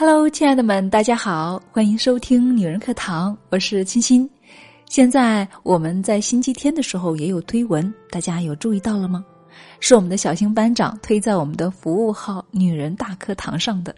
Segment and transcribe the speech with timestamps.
[0.00, 4.30] Hello，亲爱的们，大家好，欢迎收听女人课堂，我是清新。
[4.88, 9.24] 现在我们在星期天的时候也有推文，大家有注意到了吗？
[9.80, 13.92] 是我们的小星班长推在我们的服务号“女人大课堂”上的。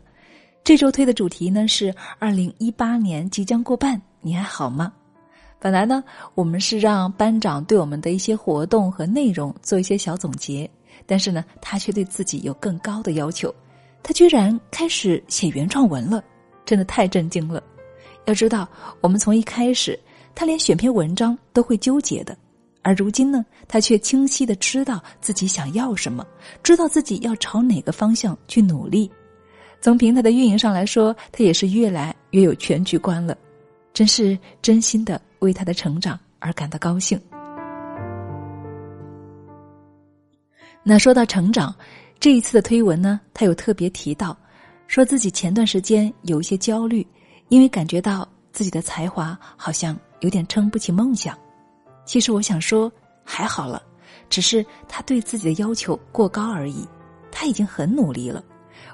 [0.64, 4.90] 这周推的主题呢是二零一八年即将过半，你还好吗？
[5.58, 6.02] 本来呢，
[6.34, 10.68] 我们是让班长对我们的一些活动和内容做一些小总结，
[11.04, 13.54] 但是呢，他却对自己有更高的要求。
[14.02, 16.22] 他居然开始写原创文了，
[16.64, 17.62] 真的太震惊了！
[18.24, 18.68] 要知道，
[19.00, 19.98] 我们从一开始，
[20.34, 22.36] 他连选篇文章都会纠结的，
[22.82, 26.26] 而如今呢，他却清晰的知道自己想要什么，
[26.62, 29.10] 知道自己要朝哪个方向去努力。
[29.80, 33.36] 从平台的运营上来说，他也是越来越有全局观了，
[33.92, 37.20] 真是真心的为他的成长而感到高兴。
[40.82, 41.74] 那说到成长。
[42.20, 44.36] 这一次的推文呢，他有特别提到，
[44.86, 47.04] 说自己前段时间有一些焦虑，
[47.48, 51.34] 因为感觉到自己的才华好像有点撑不起梦想。
[52.04, 52.92] 其实我想说，
[53.24, 53.82] 还好了，
[54.28, 56.86] 只是他对自己的要求过高而已。
[57.32, 58.44] 他已经很努力了。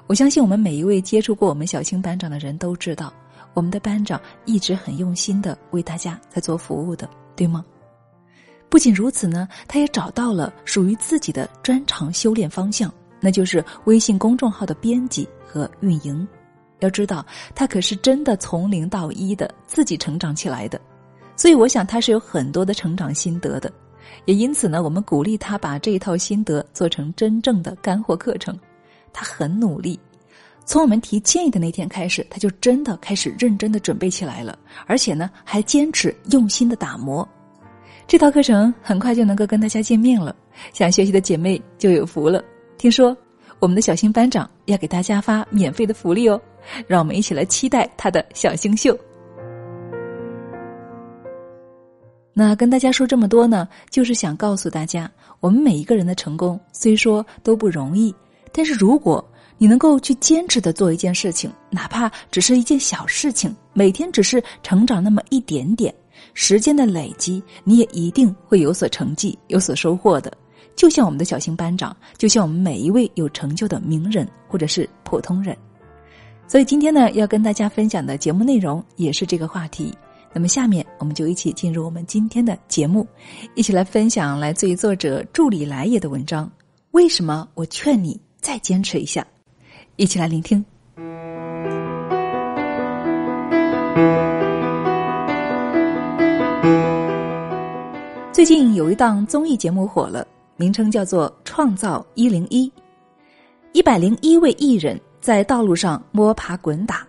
[0.05, 3.13] 我相信我们每一位接触过我们小青班长的人都知道，
[3.53, 7.65] 我们的班长一直很用心的为大家在做服务的，对吗？
[8.69, 12.89] 不仅如此呢，他也找到了属于自己的专长修炼方向。
[13.27, 16.25] 那就是微信公众号的编辑和运营。
[16.79, 20.79] 要知道，他可是真的从零到一的自己成长起来的，
[21.35, 23.69] 所以我想他是有很多的成长心得的。
[24.23, 28.57] 也因此呢，我们鼓励他把这一套心得做成真正的干货课程。
[29.11, 29.99] 他很努力，
[30.63, 37.27] 从我们提建议的那天开始，他就真的开始认真的准备起来了，而且呢，还坚持用心的打磨。
[38.07, 40.33] 这套课程很快就能够跟大家见面了，
[40.71, 42.41] 想学习的姐妹就有福了。
[42.77, 43.15] 听说
[43.59, 46.39] 我们的小星班长要给大家发免费的福利哦，
[46.85, 48.97] 让我们一起来期待他的小星秀。
[52.33, 55.09] 那跟大家说这么多呢，就是想告诉大家，
[55.39, 58.13] 我们每一个人的成功虽说都不容易，
[58.51, 65.91] 但是如果你能够去坚持的做一件事情，哪怕只是一件小事情，每天只是成长那么一点点，
[66.35, 70.31] 时间的累积，你也一定会有所成绩，有所收获的。
[70.77, 75.57] 就像我们的小星班长，就像我们每一位有成就的名人或者是普通人，
[76.47, 79.91] 所以今天呢，要跟大家分享的节目内容也是这个话题。
[80.31, 83.07] 那么下面我们就一起进入我们今天的节目，
[83.55, 86.47] 一起来分享来自于作者助理来也的文章。
[86.91, 89.25] 为什么我劝你再坚持一下？
[89.95, 90.63] 一起来聆听。
[98.31, 100.27] 最近有一档综艺节目火了。
[100.57, 102.67] 名称叫做《创造一零一》，
[103.73, 107.07] 一百零一位艺人在道路上摸爬滚打，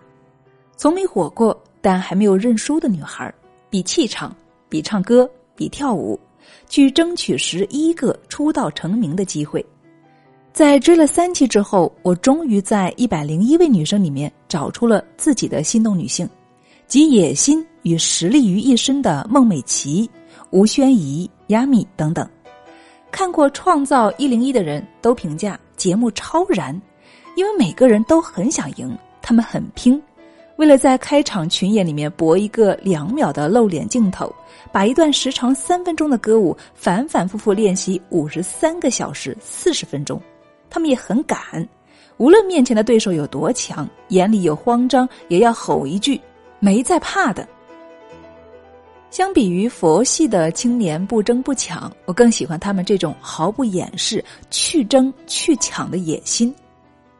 [0.77, 3.33] 从没火过但还没有认输的女孩，
[3.69, 4.35] 比气场，
[4.69, 6.19] 比唱歌，比跳舞，
[6.67, 9.65] 去争取十一个出道成名的机会。
[10.53, 16.29] 在追了三期之后，我终于在一百零一位女生里面找出了自己的心动女性，
[16.87, 20.09] 集野心与实力于一身的孟美岐、
[20.51, 22.29] 吴宣仪、亚米等等。
[23.11, 26.79] 看过《创造一零一》的人都评价节目超燃，
[27.35, 30.01] 因为每个人都很想赢，他们很拼，
[30.57, 34.33] 为了在开场群演里面博一个两秒的露脸镜头，
[34.71, 40.21] 把一段时长三分钟的歌舞反反复复练习五十三个小时四十分钟。
[40.69, 41.67] 他们也很敢，
[42.17, 46.19] 无论面前的对手有多强，眼里有慌张，也要吼一句
[46.59, 47.47] “没在怕的”。
[49.11, 56.53] 相比于佛系的青年不争不抢，我更喜欢他们这种毫不掩饰、去争去抢的野心。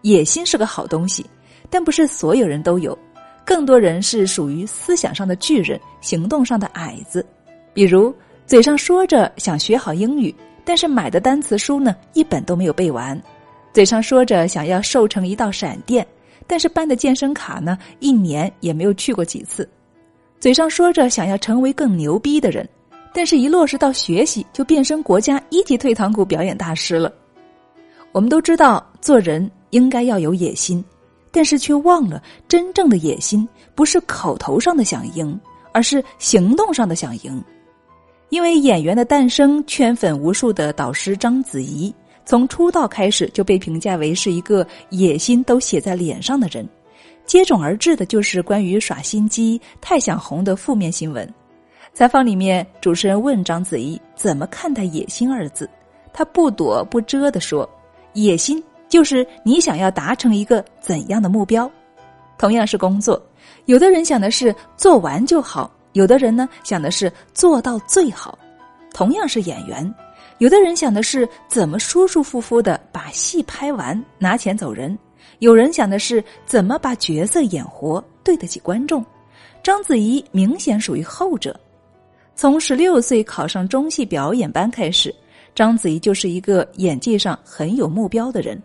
[0.01, 1.25] 野心是个好东西，
[1.69, 2.97] 但不是所有人都有。
[3.43, 7.25] 更多人是属于思想上的巨人，行动上的矮子。
[7.73, 8.13] 比如
[8.45, 10.33] 嘴上说着想学好英语，
[10.63, 13.17] 但是买的单词书呢一本都没有背完；
[13.73, 16.05] 嘴上说着想要瘦成一道闪电，
[16.45, 19.67] 但是办的健身卡呢一年也没有去过几次。
[20.39, 22.67] 嘴上说着想要成为更牛逼的人，
[23.13, 27.13] 但是一落实到学习，就变身国家一级退堂鼓表演大师了。
[28.13, 30.83] 我们都知道做人应该要有野心，
[31.29, 35.37] 但是却忘了真正的野心不是口头上的想赢，
[35.73, 37.43] 而是行动上的想赢。
[38.29, 41.93] 因为演员的诞生圈粉无数的导师章子怡，
[42.25, 46.65] 从出道开始就被评价为是一个野心都写在脸上的人。
[47.29, 51.31] 接踵而至的就是关于耍心机、太想红的负面新闻。
[51.93, 55.69] 采访里面，主持人问章子怡怎么看待“野心”二字，
[56.11, 57.69] 她不躲不遮的说
[58.13, 61.71] ：“野心就是你想要达成一个怎样的目标。”
[62.35, 63.21] 同样是工作，
[63.65, 68.39] 有的人想的是做完就好，有的人呢想的是做到最好。
[68.91, 69.93] 同样是演员，
[70.39, 74.97] 有的人想的是怎么舒舒服服的把戏拍完，拿钱走人；
[75.39, 79.03] 有人想的是怎么把角色演活，对得起观众。
[79.63, 81.57] 章子怡明显属于后者。
[82.35, 85.13] 从十六岁考上中戏表演班开始，
[85.55, 88.61] 章子怡就是一个演技上很有目标的人。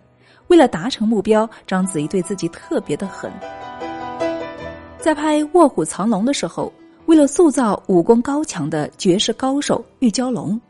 [0.49, 3.33] 为了达成目标，章子怡对自己特别的狠。
[4.99, 6.73] 在拍《卧虎藏龙》的时候，
[7.07, 10.61] 为了塑造武功高强的绝世高手玉娇龙，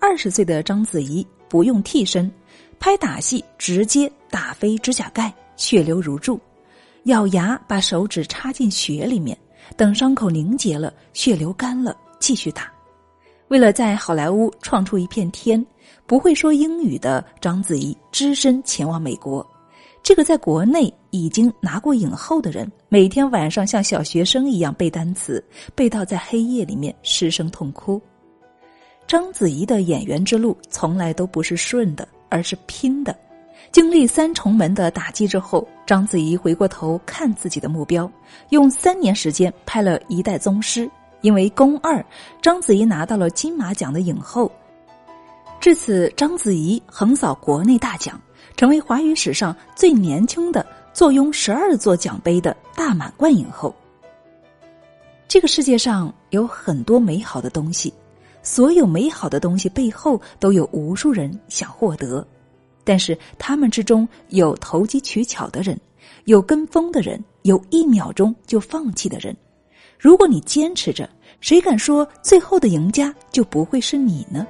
[0.00, 2.30] 二十岁的章子怡不用替身，
[2.78, 6.40] 拍打戏直接打飞指甲盖，血流如注，
[7.04, 9.38] 咬牙把手指插进血里面，
[9.76, 12.68] 等伤口凝结了，血流干了，继续打。
[13.46, 15.64] 为了在好莱坞创出一片天。
[16.04, 19.46] 不会说英语的章子怡只身前往美国，
[20.02, 25.42] 这个在国内已经拿过影后的人，每天晚上像小学生一样背单词，
[25.74, 28.00] 背到在黑夜里面失声痛哭。
[29.06, 33.16] 章子怡的演员之路从来都不是顺的，而是拼的。
[33.70, 38.10] 经历三重门的打击之后，章子怡回过头看自己的目标，
[38.50, 40.90] 用三年时间拍了一代宗师。
[41.20, 42.00] 因为《宫二》，
[42.42, 44.50] 章子怡拿到了金马奖的影后。
[45.60, 48.20] 至此，章子怡横扫国内大奖，
[48.56, 53.72] 成为华语史上最年轻的坐拥十二座奖杯的大满贯影后。
[55.28, 57.94] 这个世界上有很多美好的东西，
[58.42, 62.26] 所有美好的东西背后都有无数人想获得，
[62.84, 65.78] 但是他们之中有投机取巧的人，
[66.24, 69.36] 有跟风的人，有一秒钟就放弃的人。
[69.98, 71.08] 如果你坚持着，
[71.40, 74.46] 谁敢说最后的赢家就不会是你呢？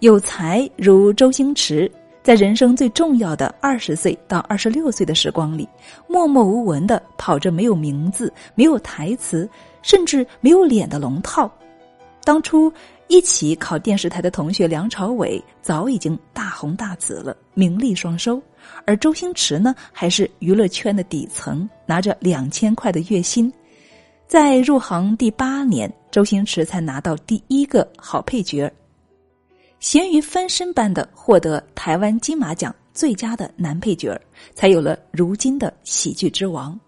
[0.00, 1.90] 有才如周星驰，
[2.22, 5.66] 在人生最重要的二十岁到二十六岁的时光里，
[6.06, 9.48] 默默无闻的跑着没有名字、没有台词，
[9.80, 11.50] 甚至没有脸的龙套。
[12.22, 12.70] 当初
[13.08, 18.42] 一起考电视台的同学梁朝伟早已经大红大紫了，名利双收，
[18.86, 23.52] 而周星驰呢，还是娱乐圈的底层，拿着两千块的月薪。
[24.26, 28.72] 在入行第八年，周星驰才拿到第一个好配角。
[29.80, 34.18] 咸鱼翻身般的获得台湾金马奖最佳的男配角
[34.54, 36.78] 才有了如今的喜剧之王。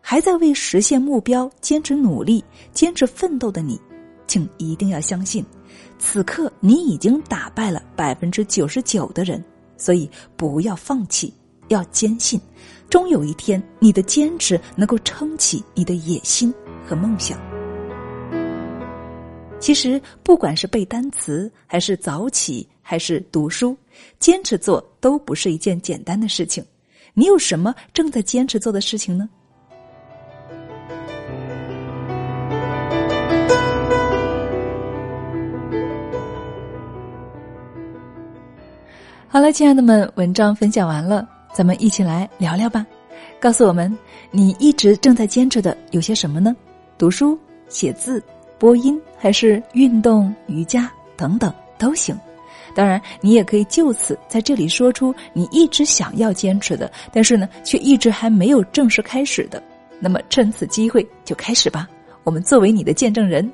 [0.00, 2.42] 还在为实现目标坚持努力、
[2.72, 3.78] 坚持奋斗的你，
[4.26, 5.44] 请一定要相信，
[5.98, 9.42] 此刻你已经打败了百分之九十九的人。
[9.76, 11.34] 所以不要放弃，
[11.66, 12.40] 要坚信，
[12.88, 16.54] 终有一天你的坚持能够撑起你的野心
[16.86, 17.36] 和梦想。
[19.58, 23.76] 其实，不管是背单词，还是早起，还是读书，
[24.20, 26.64] 坚持做都不是一件简单的事情。
[27.12, 29.28] 你有什么正在坚持做的事情呢？
[39.34, 42.86] 好了，亲爱的们，文章分享完了，咱们一起来聊聊吧。
[43.40, 43.92] 告诉我们，
[44.30, 46.54] 你一直正在坚持的有些什么呢？
[46.96, 47.36] 读书、
[47.68, 48.22] 写字。
[48.60, 52.16] 播音还是运动、瑜伽等等都行，
[52.76, 59.60] 当然你也可以就此在这里说出你一直想要坚持的，但是呢却一直还没有正式开始的。
[59.98, 61.88] 那么趁此机会就开始吧，
[62.22, 63.52] 我们作为你的见证人。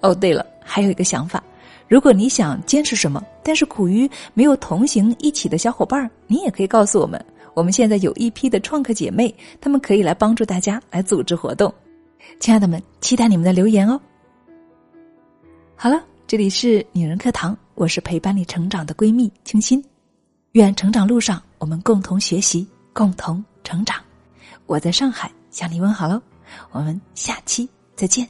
[0.00, 1.42] 哦，对了，还有一个想法，
[1.92, 7.22] 如果你想坚持什么，但是苦于没有同行一起的小伙伴，你也可以告诉我们。
[7.52, 11.70] 我们现在有一批的创客姐妹，她们可以来帮助大家来组织活动。
[12.40, 14.00] 亲爱的们，期待你们的留言哦。
[15.76, 19.84] 好了，这里是女人课堂，我是陪伴你成长的闺蜜清新。
[20.52, 23.98] 愿成长路上我们共同学习，共同成长。
[24.64, 26.18] 我在上海向你问好喽，
[26.70, 28.26] 我们下期再见。